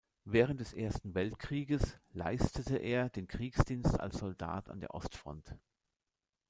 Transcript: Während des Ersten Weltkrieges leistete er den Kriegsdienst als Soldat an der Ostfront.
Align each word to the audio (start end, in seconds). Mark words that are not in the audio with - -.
Während 0.25 0.59
des 0.61 0.73
Ersten 0.73 1.13
Weltkrieges 1.13 1.99
leistete 2.11 2.77
er 2.77 3.09
den 3.09 3.27
Kriegsdienst 3.27 3.99
als 3.99 4.17
Soldat 4.17 4.67
an 4.69 4.79
der 4.79 4.95
Ostfront. 4.95 5.55